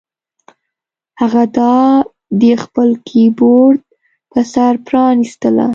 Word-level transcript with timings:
هغه 1.21 1.43
دا 1.57 1.75
د 2.41 2.43
خپل 2.63 2.89
کیبورډ 3.07 3.79
په 4.31 4.39
سر 4.53 4.73
پرانیستله 4.87 5.67